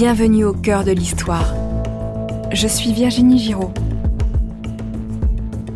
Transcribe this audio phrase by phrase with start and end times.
[0.00, 1.52] Bienvenue au cœur de l'histoire.
[2.52, 3.72] Je suis Virginie Giraud.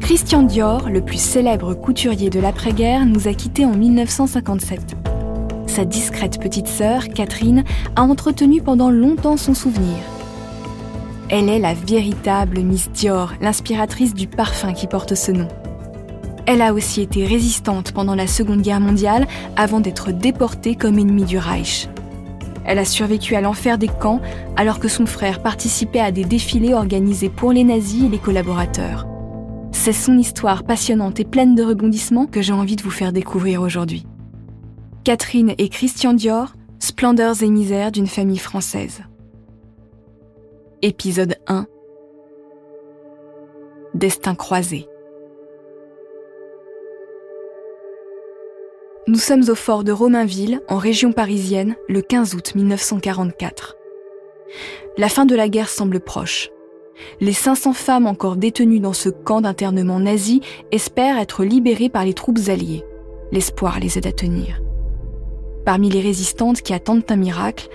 [0.00, 4.94] Christian Dior, le plus célèbre couturier de l'après-guerre, nous a quittés en 1957.
[5.66, 7.64] Sa discrète petite sœur, Catherine,
[7.96, 9.96] a entretenu pendant longtemps son souvenir.
[11.28, 15.48] Elle est la véritable Miss Dior, l'inspiratrice du parfum qui porte ce nom.
[16.46, 21.24] Elle a aussi été résistante pendant la Seconde Guerre mondiale avant d'être déportée comme ennemie
[21.24, 21.88] du Reich.
[22.64, 24.20] Elle a survécu à l'enfer des camps
[24.56, 29.06] alors que son frère participait à des défilés organisés pour les nazis et les collaborateurs.
[29.72, 33.62] C'est son histoire passionnante et pleine de rebondissements que j'ai envie de vous faire découvrir
[33.62, 34.06] aujourd'hui.
[35.04, 39.02] Catherine et Christian Dior, splendeurs et misères d'une famille française.
[40.82, 41.66] Épisode 1
[43.94, 44.86] Destin croisé.
[49.12, 53.76] Nous sommes au fort de Romainville, en région parisienne, le 15 août 1944.
[54.96, 56.48] La fin de la guerre semble proche.
[57.20, 62.14] Les 500 femmes encore détenues dans ce camp d'internement nazi espèrent être libérées par les
[62.14, 62.86] troupes alliées.
[63.32, 64.62] L'espoir les aide à tenir.
[65.66, 67.68] Parmi les résistantes qui attendent un miracle,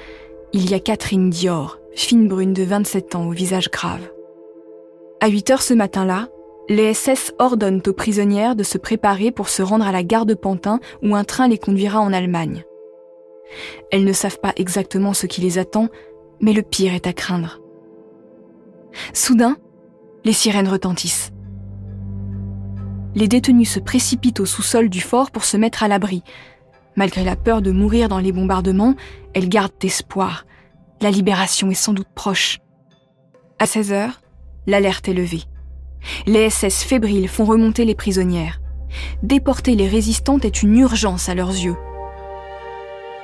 [0.54, 4.10] il y a Catherine Dior, fine brune de 27 ans au visage grave.
[5.20, 6.30] À 8 heures ce matin-là,
[6.70, 10.34] les SS ordonnent aux prisonnières de se préparer pour se rendre à la gare de
[10.34, 12.64] Pantin où un train les conduira en Allemagne.
[13.92, 15.88] Elles ne savent pas exactement ce qui les attend,
[16.42, 17.62] mais le pire est à craindre.
[19.14, 19.56] Soudain,
[20.26, 21.32] les sirènes retentissent.
[23.16, 26.24] Les détenus se précipitent au sous-sol du fort pour se mettre à l'abri.
[26.96, 28.96] Malgré la peur de mourir dans les bombardements,
[29.34, 30.46] elles gardent espoir.
[31.00, 32.60] La libération est sans doute proche.
[33.60, 34.22] À 16 heures,
[34.66, 35.44] l'alerte est levée.
[36.26, 38.60] Les SS fébriles font remonter les prisonnières.
[39.24, 41.76] Déporter les résistantes est une urgence à leurs yeux.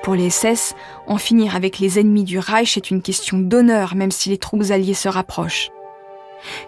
[0.04, 0.76] Pour les SS,
[1.08, 4.72] en finir avec les ennemis du Reich est une question d'honneur même si les troupes
[4.72, 5.70] alliées se rapprochent.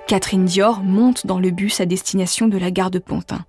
[0.08, 3.44] Catherine Dior monte dans le bus à destination de la gare de Pontin.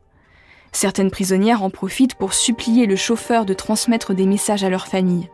[0.73, 5.31] Certaines prisonnières en profitent pour supplier le chauffeur de transmettre des messages à leur famille.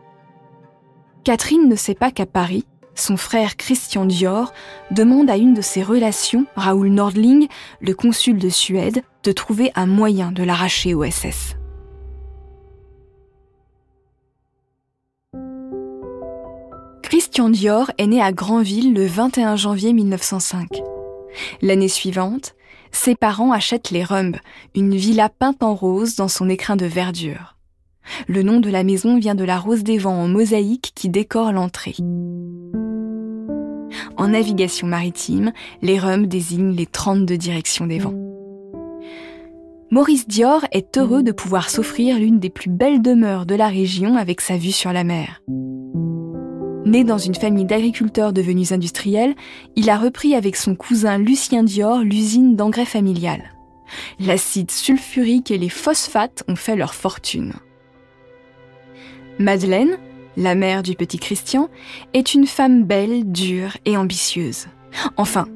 [1.24, 4.52] Catherine ne sait pas qu'à Paris, son frère Christian Dior
[4.90, 7.48] demande à une de ses relations, Raoul Nordling,
[7.80, 11.56] le consul de Suède, de trouver un moyen de l'arracher au SS.
[17.02, 20.82] Christian Dior est né à Granville le 21 janvier 1905.
[21.60, 22.54] L'année suivante,
[22.90, 24.36] ses parents achètent les Rumb,
[24.74, 27.56] une villa peinte en rose dans son écrin de verdure.
[28.28, 31.52] Le nom de la maison vient de la rose des vents en mosaïque qui décore
[31.52, 31.94] l'entrée.
[34.22, 35.52] En navigation maritime,
[35.82, 38.14] les rums désignent les 32 directions des vents.
[39.90, 44.16] Maurice Dior est heureux de pouvoir s'offrir l'une des plus belles demeures de la région
[44.16, 45.42] avec sa vue sur la mer.
[46.86, 49.34] Né dans une famille d'agriculteurs devenus industriels,
[49.74, 53.50] il a repris avec son cousin Lucien Dior l'usine d'engrais familiale.
[54.20, 57.54] L'acide sulfurique et les phosphates ont fait leur fortune.
[59.40, 59.98] Madeleine,
[60.36, 61.68] la mère du petit Christian,
[62.14, 64.66] est une femme belle, dure et ambitieuse.
[65.16, 65.46] Enfin,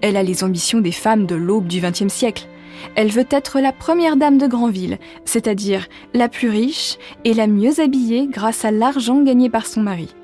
[0.00, 2.48] elle a les ambitions des femmes de l'aube du XXe siècle.
[2.96, 7.80] Elle veut être la première dame de Granville, c'est-à-dire la plus riche et la mieux
[7.80, 10.14] habillée grâce à l'argent gagné par son mari.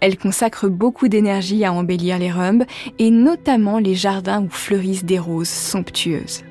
[0.00, 2.64] Elle consacre beaucoup d'énergie à embellir les rumbes
[2.98, 6.42] et notamment les jardins où fleurissent des roses somptueuses.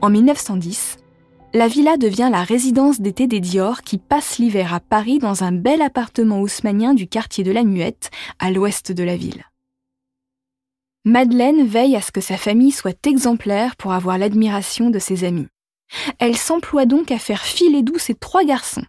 [0.00, 0.98] En 1910,
[1.54, 5.52] la villa devient la résidence d'été des Dior qui passent l'hiver à Paris dans un
[5.52, 9.44] bel appartement haussmanien du quartier de la Muette, à l'ouest de la ville.
[11.04, 15.48] Madeleine veille à ce que sa famille soit exemplaire pour avoir l'admiration de ses amis.
[16.18, 18.84] Elle s'emploie donc à faire filer doux ses trois garçons.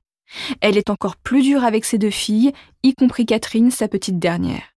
[0.61, 4.73] Elle est encore plus dure avec ses deux filles, y compris Catherine, sa petite dernière.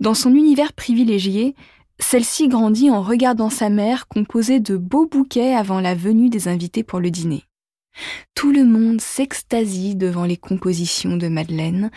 [0.00, 1.54] Dans son univers privilégié,
[1.98, 6.82] celle-ci grandit en regardant sa mère composer de beaux bouquets avant la venue des invités
[6.82, 7.44] pour le dîner.
[8.34, 11.90] Tout le monde s'extasie devant les compositions de Madeleine,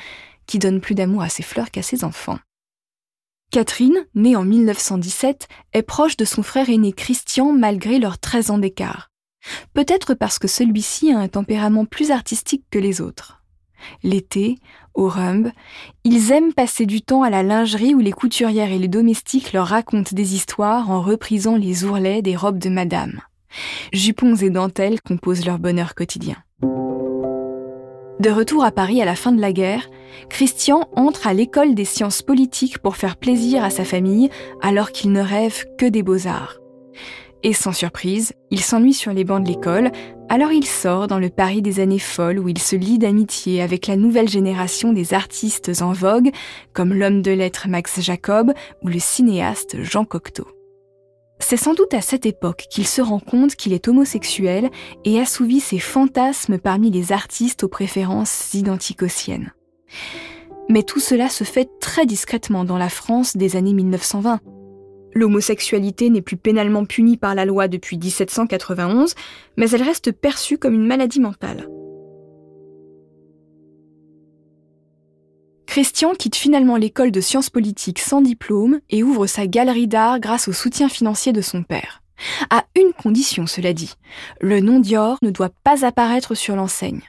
[0.47, 2.39] qui donne plus d'amour à ses fleurs qu'à ses enfants.
[3.51, 8.57] Catherine, née en 1917, est proche de son frère aîné Christian malgré leurs 13 ans
[8.57, 9.09] d'écart.
[9.73, 13.43] Peut-être parce que celui-ci a un tempérament plus artistique que les autres.
[14.03, 14.57] L'été,
[14.93, 15.51] au Rumb,
[16.03, 19.67] ils aiment passer du temps à la lingerie où les couturières et les domestiques leur
[19.67, 23.21] racontent des histoires en reprisant les ourlets des robes de madame.
[23.93, 26.37] Jupons et dentelles composent leur bonheur quotidien.
[28.21, 29.89] De retour à Paris à la fin de la guerre,
[30.29, 34.29] Christian entre à l'école des sciences politiques pour faire plaisir à sa famille
[34.61, 36.57] alors qu'il ne rêve que des beaux-arts.
[37.43, 39.91] Et sans surprise, il s'ennuie sur les bancs de l'école,
[40.31, 43.85] Alors il sort dans le Paris des années folles où il se lie d'amitié avec
[43.87, 46.31] la nouvelle génération des artistes en vogue,
[46.71, 50.47] comme l'homme de lettres Max Jacob ou le cinéaste Jean Cocteau.
[51.39, 54.69] C'est sans doute à cette époque qu'il se rend compte qu'il est homosexuel
[55.03, 59.51] et assouvit ses fantasmes parmi les artistes aux préférences identicosiennes.
[60.69, 64.39] Mais tout cela se fait très discrètement dans la France des années 1920.
[65.13, 69.15] L'homosexualité n'est plus pénalement punie par la loi depuis 1791,
[69.57, 71.67] mais elle reste perçue comme une maladie mentale.
[75.71, 80.49] Christian quitte finalement l'école de sciences politiques sans diplôme et ouvre sa galerie d'art grâce
[80.49, 82.01] au soutien financier de son père.
[82.49, 83.93] À une condition, cela dit.
[84.41, 87.01] Le nom Dior ne doit pas apparaître sur l'enseigne.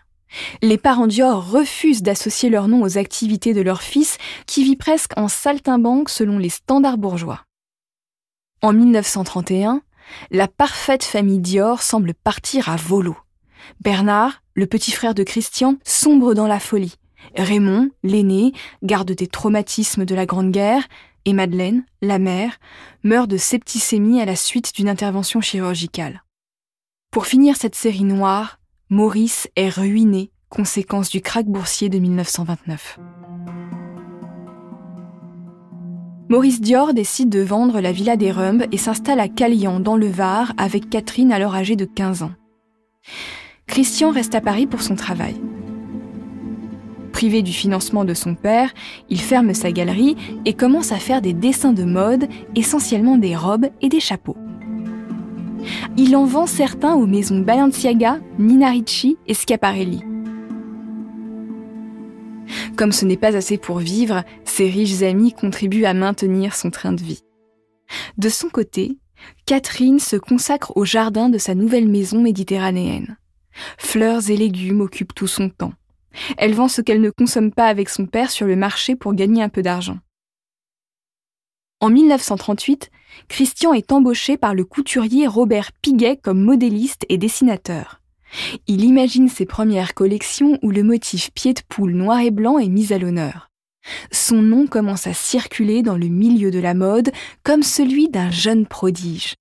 [0.63, 4.17] Les parents Dior refusent d'associer leur nom aux activités de leur fils,
[4.47, 7.41] qui vit presque en saltimbanque selon les standards bourgeois.
[8.65, 9.83] En 1931,
[10.31, 13.17] la parfaite famille Dior semble partir à volo.
[13.81, 16.95] Bernard, le petit frère de Christian, sombre dans la folie.
[17.37, 18.53] Raymond, l'aîné,
[18.85, 20.87] garde des traumatismes de la Grande Guerre,
[21.25, 22.61] et Madeleine, la mère,
[23.03, 26.23] meurt de septicémie à la suite d'une intervention chirurgicale.
[27.11, 28.61] Pour finir cette série noire,
[28.91, 33.01] Maurice est ruiné, conséquence du krach boursier de 1929.
[36.33, 40.07] Maurice Dior décide de vendre la villa des Rumbes et s'installe à Calian, dans le
[40.07, 42.31] Var, avec Catherine alors âgée de 15 ans.
[43.67, 45.35] Christian reste à Paris pour son travail.
[47.13, 48.73] Privé du financement de son père,
[49.11, 52.27] il ferme sa galerie et commence à faire des dessins de mode,
[52.57, 54.39] essentiellement des robes et des chapeaux.
[55.99, 60.01] Il en vend certains aux maisons Balenciaga, Nina Ricci et Schiaparelli.
[62.77, 66.93] Comme ce n'est pas assez pour vivre, ses riches amis contribuent à maintenir son train
[66.93, 67.23] de vie.
[68.17, 68.99] De son côté,
[69.47, 73.19] Catherine se consacre au jardin de sa nouvelle maison méditerranéenne.
[73.79, 75.75] Fleurs et légumes occupent tout son temps.
[76.39, 79.43] Elle vend ce qu'elle ne consomme pas avec son père sur le marché pour gagner
[79.43, 79.99] un peu d'argent.
[81.81, 82.91] En 1938,
[83.29, 88.02] Christian est embauché par le couturier Robert Piguet comme modéliste et dessinateur.
[88.67, 92.69] Il imagine ses premières collections où le motif pied de poule noir et blanc est
[92.69, 93.51] mis à l'honneur.
[94.11, 97.11] Son nom commence à circuler dans le milieu de la mode
[97.43, 99.35] comme celui d'un jeune prodige.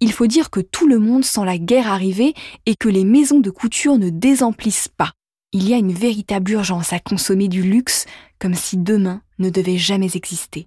[0.00, 2.34] Il faut dire que tout le monde sent la guerre arriver
[2.66, 5.12] et que les maisons de couture ne désemplissent pas.
[5.52, 8.06] Il y a une véritable urgence à consommer du luxe
[8.38, 10.66] comme si demain ne devait jamais exister.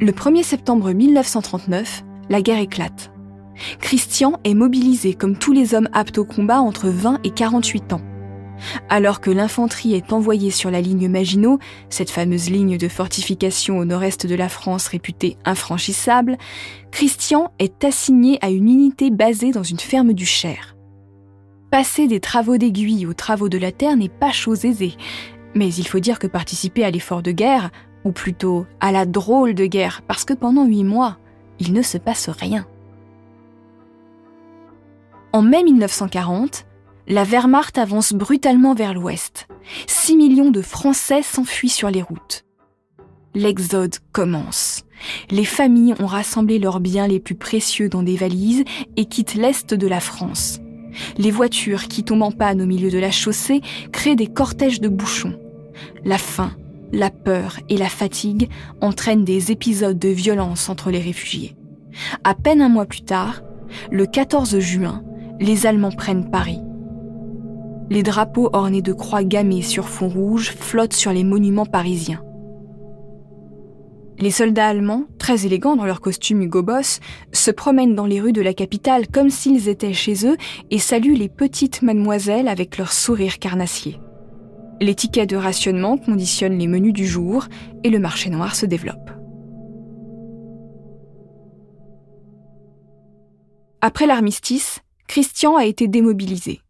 [0.00, 3.12] Le 1er septembre 1939, la guerre éclate.
[3.80, 8.00] Christian est mobilisé comme tous les hommes aptes au combat entre 20 et 48 ans.
[8.88, 11.58] Alors que l'infanterie est envoyée sur la ligne Maginot,
[11.88, 16.38] cette fameuse ligne de fortification au nord-est de la France réputée infranchissable,
[16.90, 20.76] Christian est assigné à une unité basée dans une ferme du Cher.
[21.70, 24.94] Passer des travaux d'aiguille aux travaux de la terre n'est pas chose aisée,
[25.54, 27.70] mais il faut dire que participer à l'effort de guerre,
[28.04, 31.18] ou plutôt à la drôle de guerre, parce que pendant huit mois,
[31.60, 32.66] il ne se passe rien.
[35.34, 36.66] En mai 1940,
[37.08, 39.48] la Wehrmacht avance brutalement vers l'ouest.
[39.86, 42.44] 6 millions de Français s'enfuient sur les routes.
[43.34, 44.84] L'exode commence.
[45.30, 48.64] Les familles ont rassemblé leurs biens les plus précieux dans des valises
[48.98, 50.60] et quittent l'est de la France.
[51.16, 54.88] Les voitures qui tombent en panne au milieu de la chaussée créent des cortèges de
[54.88, 55.40] bouchons.
[56.04, 56.52] La faim,
[56.92, 58.50] la peur et la fatigue
[58.82, 61.56] entraînent des épisodes de violence entre les réfugiés.
[62.22, 63.40] À peine un mois plus tard,
[63.90, 65.02] le 14 juin,
[65.42, 66.60] les Allemands prennent Paris.
[67.90, 72.22] Les drapeaux ornés de croix gammées sur fond rouge flottent sur les monuments parisiens.
[74.20, 77.00] Les soldats allemands, très élégants dans leurs costumes Hugo Boss,
[77.32, 80.36] se promènent dans les rues de la capitale comme s'ils étaient chez eux
[80.70, 83.98] et saluent les petites mademoiselles avec leur sourire carnassier.
[84.80, 87.48] Les tickets de rationnement conditionnent les menus du jour
[87.82, 89.10] et le marché noir se développe.
[93.80, 94.82] Après l'armistice,
[95.12, 96.62] Christian a été démobilisé.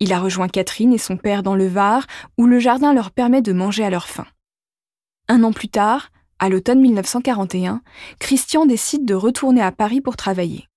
[0.00, 2.06] Il a rejoint Catherine et son père dans le Var,
[2.38, 4.24] où le jardin leur permet de manger à leur faim.
[5.28, 6.08] Un an plus tard,
[6.38, 7.82] à l'automne 1941,
[8.18, 10.70] Christian décide de retourner à Paris pour travailler.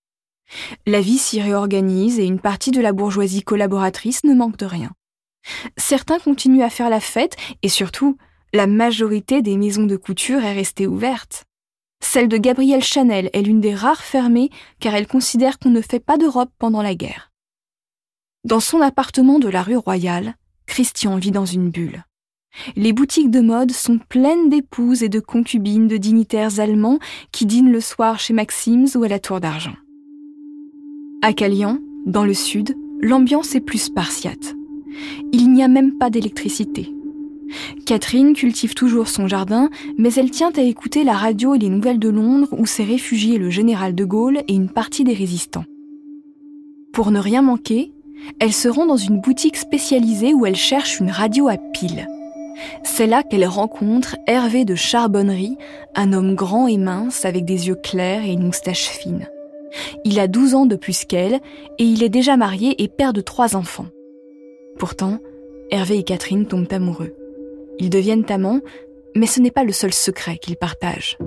[0.85, 4.91] La vie s'y réorganise et une partie de la bourgeoisie collaboratrice ne manque de rien.
[5.77, 8.17] Certains continuent à faire la fête et surtout,
[8.51, 11.45] la majorité des maisons de couture est restée ouverte.
[12.07, 15.99] Celle de Gabrielle Chanel est l'une des rares fermées car elle considère qu'on ne fait
[15.99, 17.33] pas d'Europe pendant la guerre.
[18.45, 20.35] Dans son appartement de la rue Royale,
[20.67, 22.05] Christian vit dans une bulle.
[22.77, 26.99] Les boutiques de mode sont pleines d'épouses et de concubines de dignitaires allemands
[27.33, 29.75] qui dînent le soir chez Maxim's ou à la Tour d'Argent.
[31.21, 34.55] À Calian, dans le sud, l'ambiance est plus spartiate.
[35.33, 36.93] Il n'y a même pas d'électricité.
[37.85, 41.99] Catherine cultive toujours son jardin, mais elle tient à écouter la radio et les nouvelles
[41.99, 45.65] de Londres où s'est réfugié le général de Gaulle et une partie des résistants.
[46.93, 47.91] Pour ne rien manquer,
[48.39, 52.07] elle se rend dans une boutique spécialisée où elle cherche une radio à pile.
[52.83, 55.57] C'est là qu'elle rencontre Hervé de Charbonnerie,
[55.93, 59.27] un homme grand et mince avec des yeux clairs et une moustache fine.
[60.05, 61.41] Il a 12 ans de plus qu'elle
[61.77, 63.87] et il est déjà marié et père de trois enfants.
[64.77, 65.19] Pourtant,
[65.69, 67.13] Hervé et Catherine tombent amoureux.
[67.79, 68.61] Ils deviennent amants,
[69.15, 71.17] mais ce n'est pas le seul secret qu'ils partagent.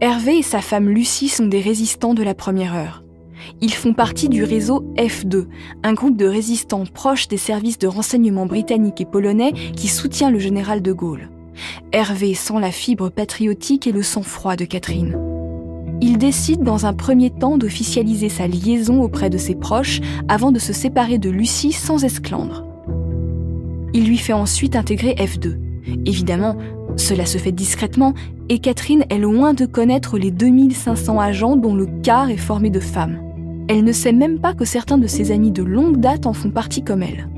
[0.00, 3.02] Hervé et sa femme Lucie sont des résistants de la première heure.
[3.60, 5.46] Ils font partie du réseau F2,
[5.82, 10.38] un groupe de résistants proches des services de renseignement britanniques et polonais qui soutient le
[10.38, 11.30] général de Gaulle.
[11.92, 15.18] Hervé sent la fibre patriotique et le sang-froid de Catherine.
[16.00, 20.60] Il décide dans un premier temps d'officialiser sa liaison auprès de ses proches avant de
[20.60, 22.67] se séparer de Lucie sans esclandre.
[23.94, 25.56] Il lui fait ensuite intégrer F2.
[26.06, 26.56] Évidemment,
[26.96, 28.14] cela se fait discrètement
[28.48, 32.80] et Catherine est loin de connaître les 2500 agents dont le quart est formé de
[32.80, 33.20] femmes.
[33.68, 36.50] Elle ne sait même pas que certains de ses amis de longue date en font
[36.50, 37.28] partie comme elle.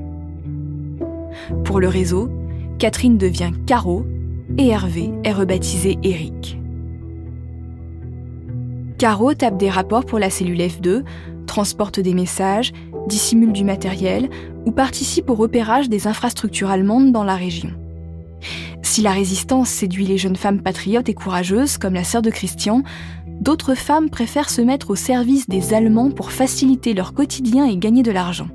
[1.64, 2.28] Pour le réseau,
[2.78, 4.06] Catherine devient Caro
[4.58, 6.58] et Hervé est rebaptisé Eric.
[8.98, 11.02] Caro tape des rapports pour la cellule F2,
[11.46, 12.72] transporte des messages,
[13.10, 14.30] dissimule du matériel
[14.64, 17.70] ou participe au repérage des infrastructures allemandes dans la région.
[18.82, 22.82] Si la résistance séduit les jeunes femmes patriotes et courageuses, comme la sœur de Christian,
[23.40, 28.02] d'autres femmes préfèrent se mettre au service des Allemands pour faciliter leur quotidien et gagner
[28.02, 28.48] de l'argent.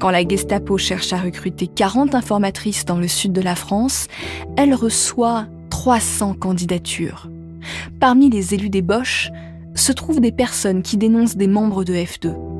[0.00, 4.08] Quand la Gestapo cherche à recruter 40 informatrices dans le sud de la France,
[4.56, 7.28] elle reçoit 300 candidatures.
[8.00, 9.30] Parmi les élus des Boches
[9.74, 12.53] se trouvent des personnes qui dénoncent des membres de F2.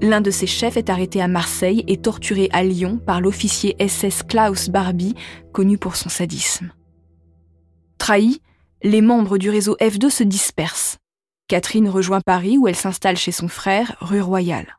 [0.00, 4.22] L'un de ses chefs est arrêté à Marseille et torturé à Lyon par l'officier SS
[4.22, 5.14] Klaus Barbie,
[5.52, 6.72] connu pour son sadisme.
[7.98, 8.40] Trahi,
[8.82, 10.98] les membres du réseau F2 se dispersent.
[11.48, 14.78] Catherine rejoint Paris où elle s'installe chez son frère, rue Royale.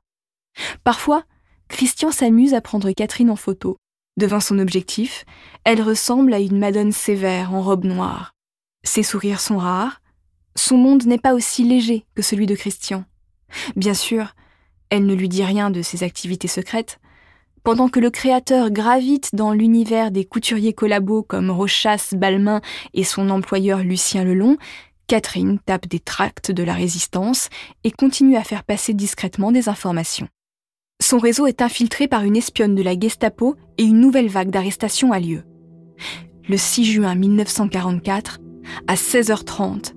[0.83, 1.23] Parfois,
[1.67, 3.77] Christian s'amuse à prendre Catherine en photo.
[4.17, 5.25] Devant son objectif,
[5.63, 8.33] elle ressemble à une Madone sévère en robe noire.
[8.83, 10.01] Ses sourires sont rares.
[10.55, 13.05] Son monde n'est pas aussi léger que celui de Christian.
[13.75, 14.35] Bien sûr,
[14.89, 16.99] elle ne lui dit rien de ses activités secrètes,
[17.63, 22.61] pendant que le créateur gravite dans l'univers des couturiers collabos comme Rochas Balmain
[22.93, 24.57] et son employeur Lucien Lelon,
[25.07, 27.49] Catherine tape des tracts de la résistance
[27.83, 30.27] et continue à faire passer discrètement des informations.
[31.01, 35.11] Son réseau est infiltré par une espionne de la Gestapo et une nouvelle vague d'arrestations
[35.11, 35.43] a lieu.
[36.47, 38.39] Le 6 juin 1944,
[38.87, 39.93] à 16h30,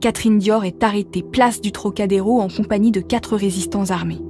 [0.00, 4.20] Catherine Dior est arrêtée place du Trocadéro en compagnie de quatre résistants armés.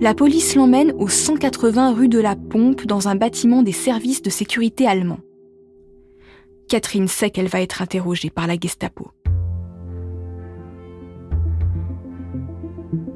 [0.00, 4.30] La police l'emmène au 180 rue de la Pompe dans un bâtiment des services de
[4.30, 5.20] sécurité allemands.
[6.68, 9.10] Catherine sait qu'elle va être interrogée par la Gestapo.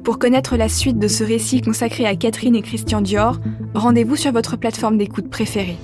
[0.03, 3.39] Pour connaître la suite de ce récit consacré à Catherine et Christian Dior,
[3.73, 5.77] rendez-vous sur votre plateforme d'écoute préférée.